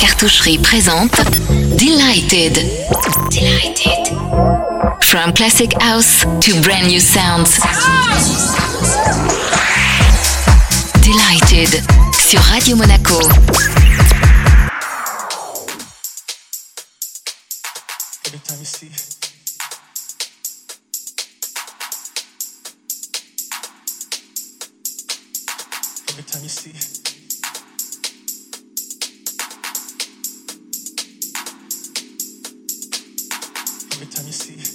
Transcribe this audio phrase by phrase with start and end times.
[0.00, 1.20] cartoucherie présente
[1.76, 2.54] Delighted.
[3.30, 4.16] Delighted.
[5.00, 7.60] From classic house to brand new sounds.
[11.02, 11.82] Delighted
[12.12, 13.20] sur Radio Monaco.
[33.96, 34.65] every time you see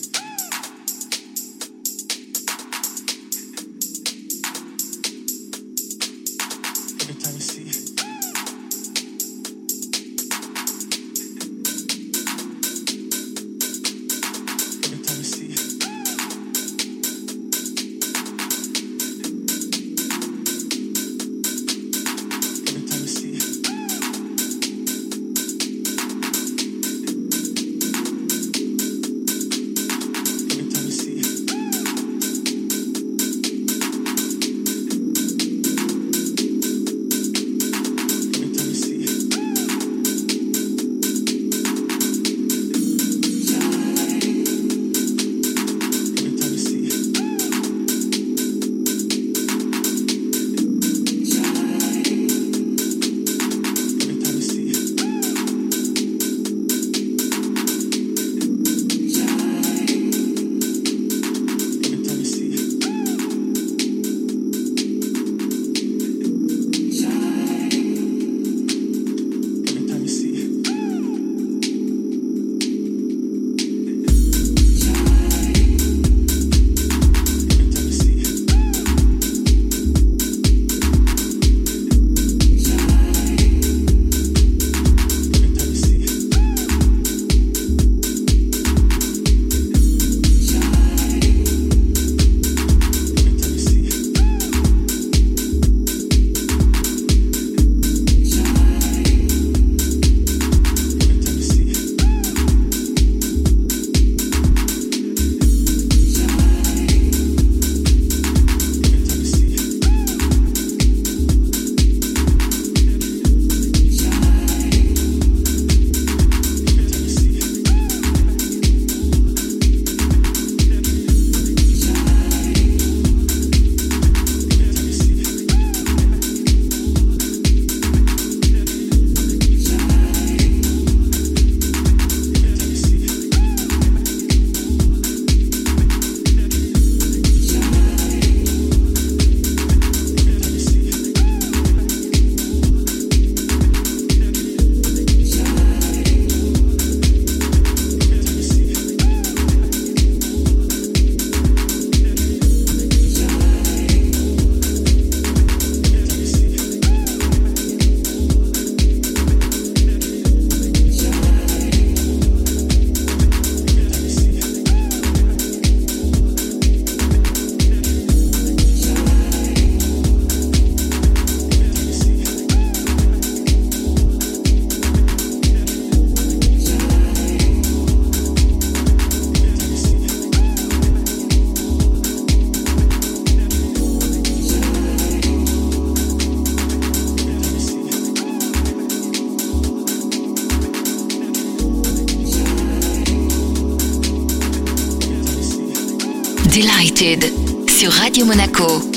[196.51, 197.23] Delighted
[197.69, 198.91] sur Radio Monaco.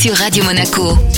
[0.00, 1.11] Sur Radio Monaco.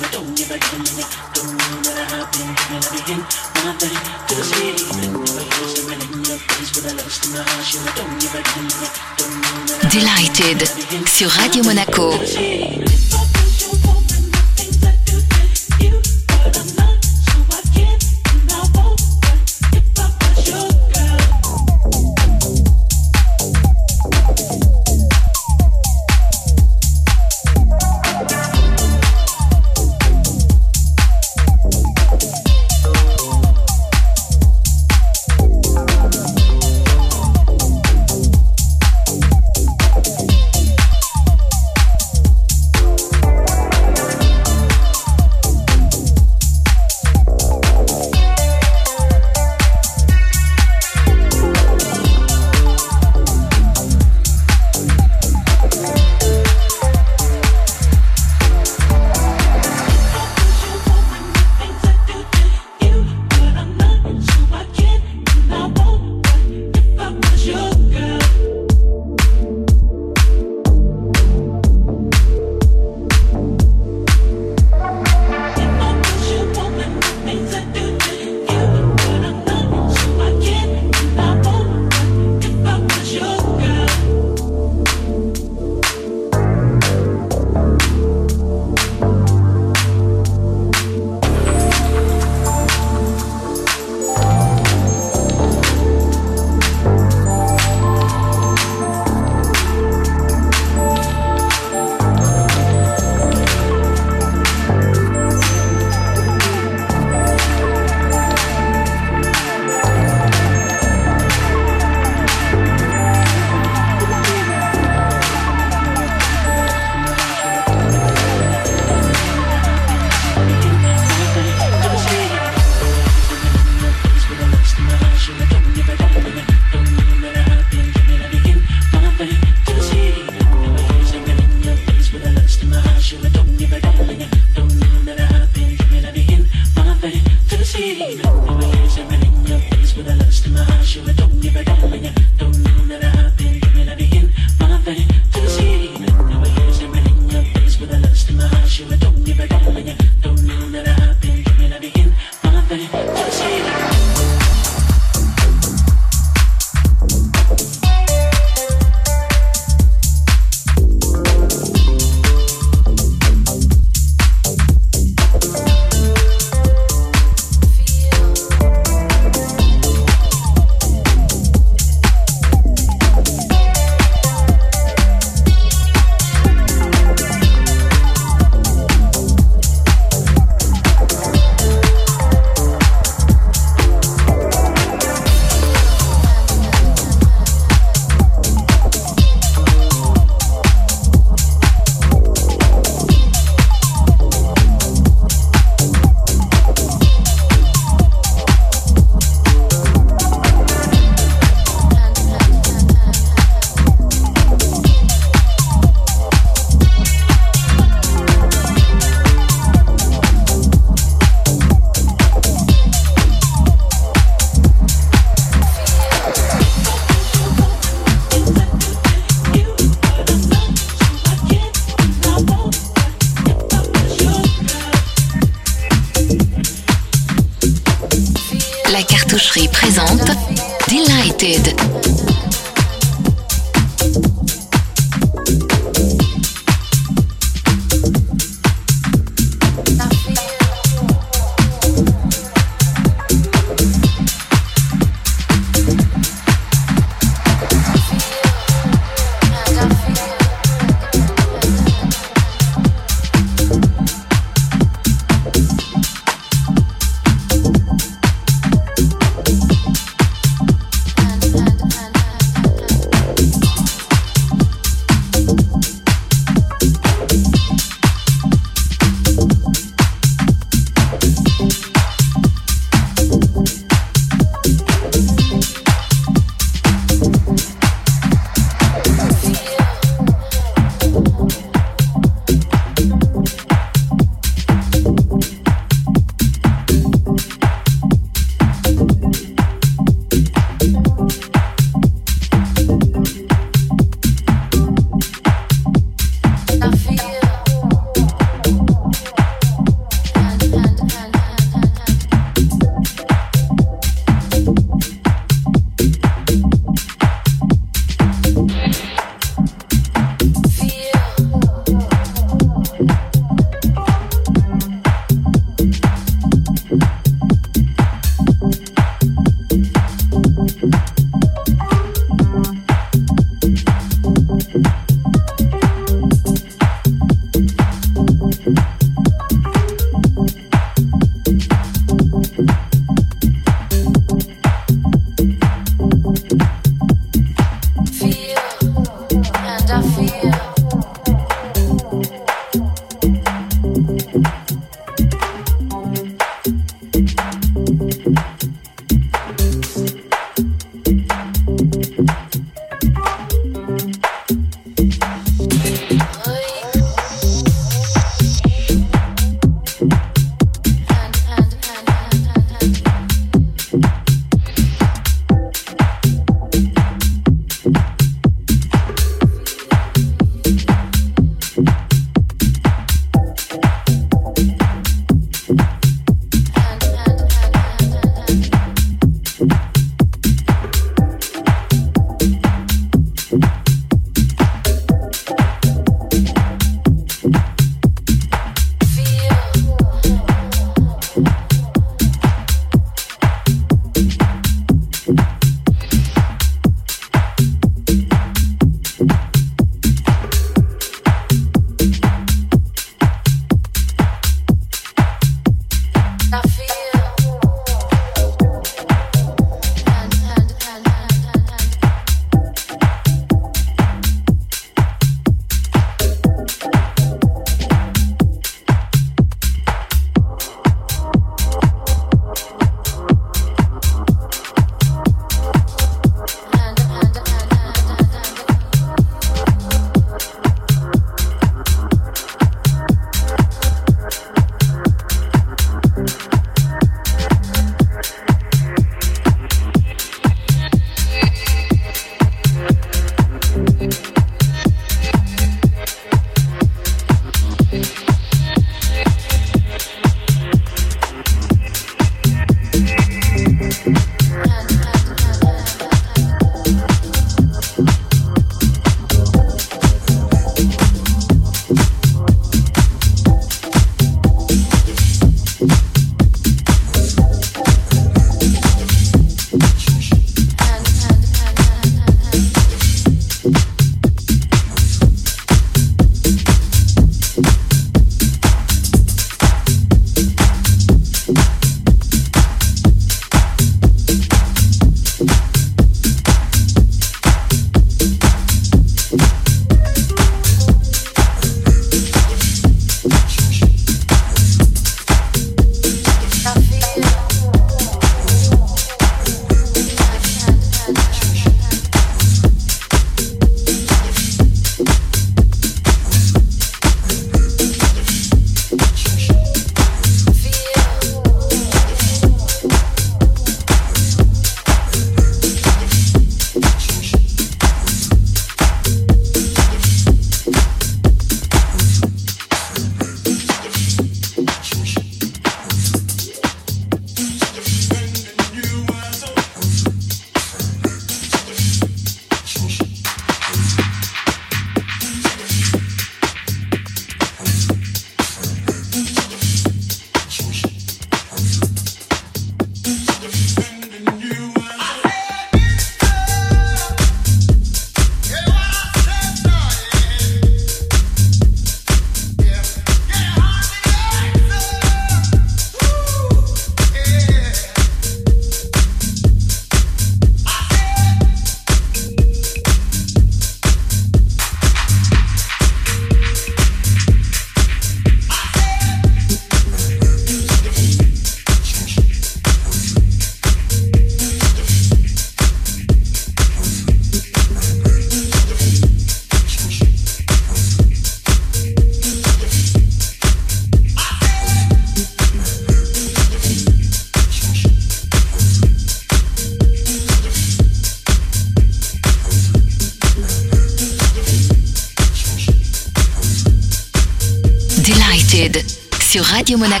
[599.71, 600.00] Radio Monaco.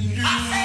[0.00, 0.59] you.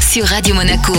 [0.00, 0.94] Sur Radio Monaco.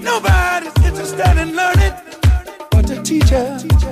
[0.00, 1.92] Nobody's interested in learning.
[2.70, 3.91] But the teacher.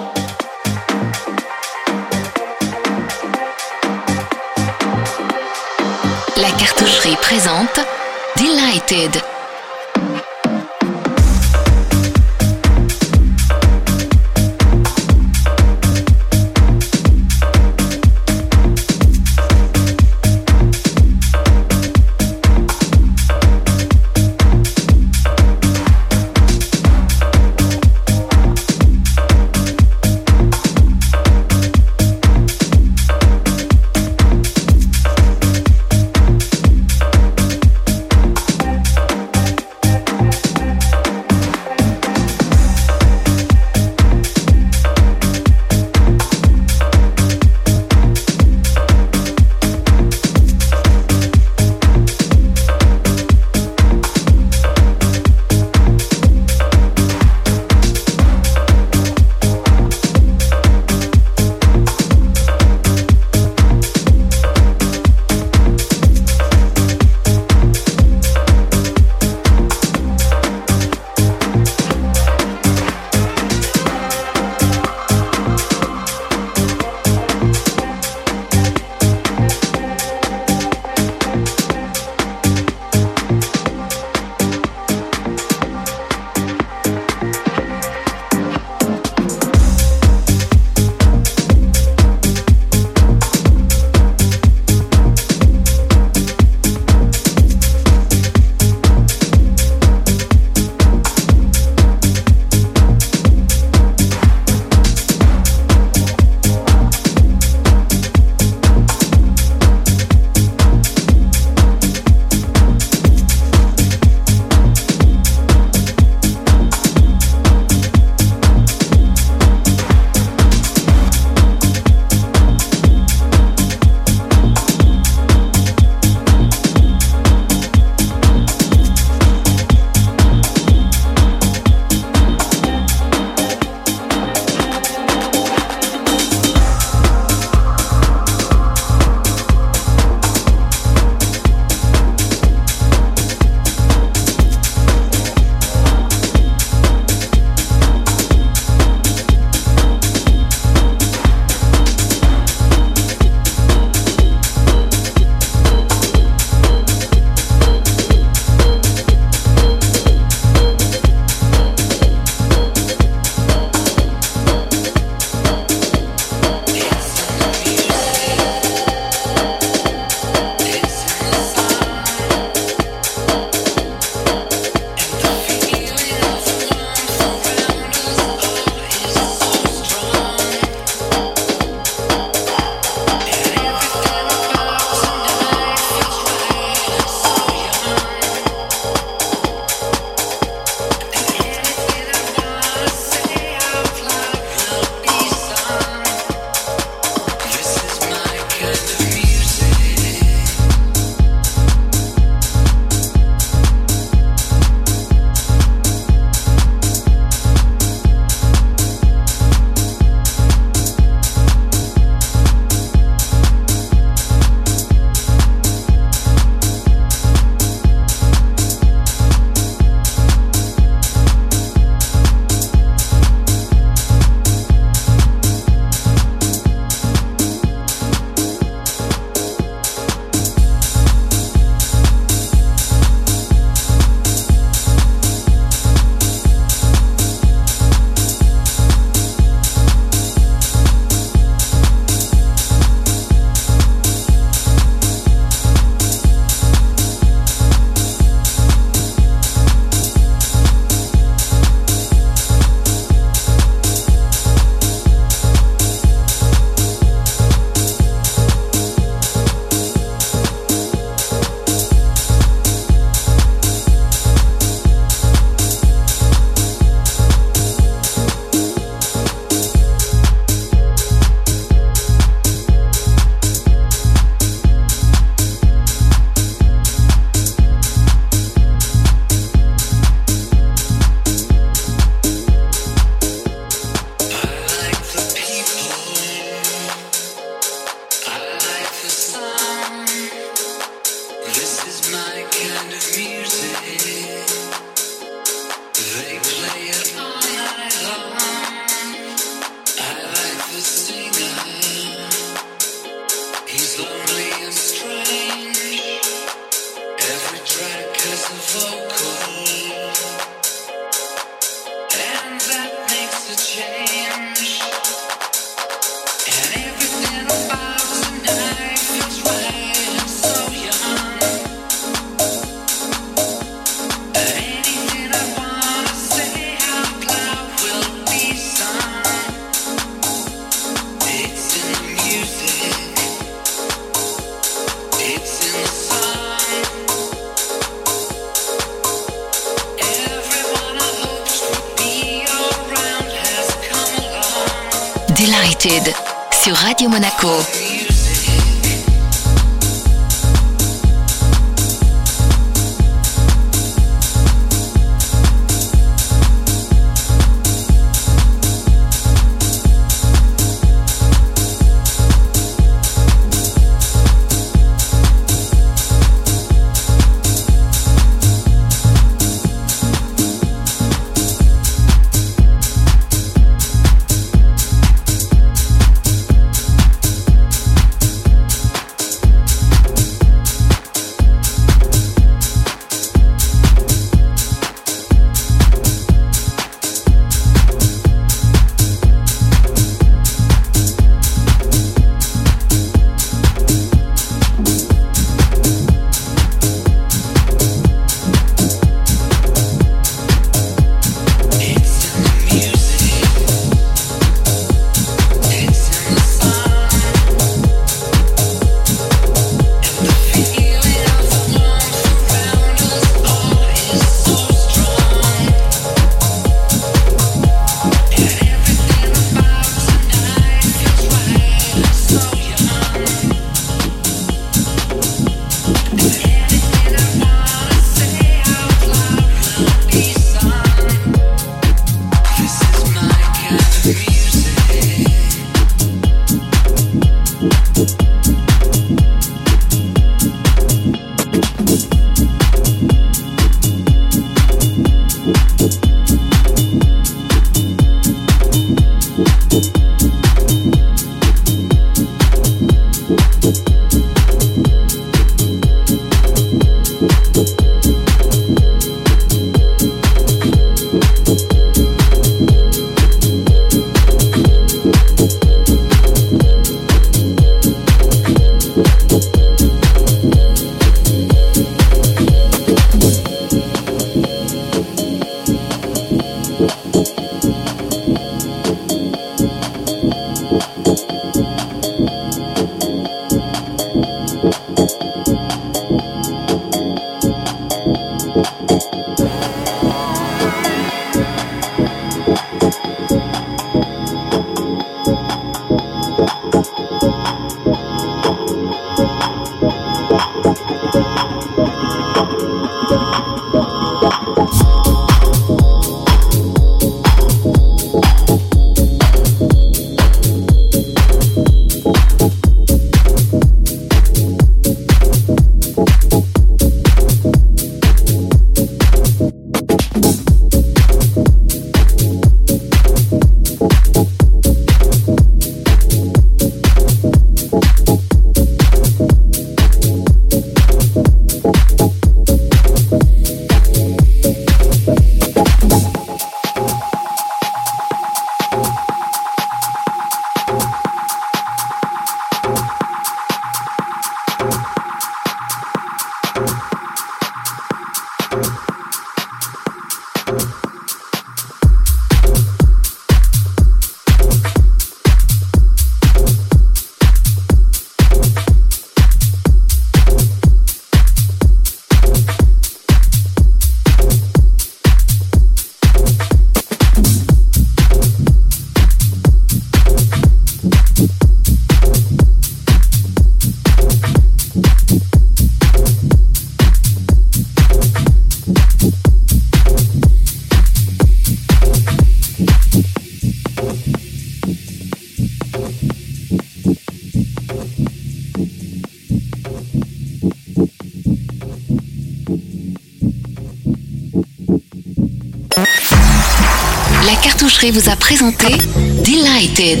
[598.24, 598.78] Présenté
[599.22, 600.00] Delighted.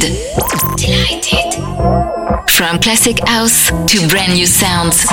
[0.78, 1.60] Delighted.
[2.48, 5.06] From classic house to brand new sounds.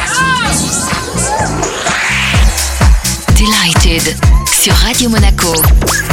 [3.36, 4.16] Delighted
[4.48, 6.11] sur Radio Monaco.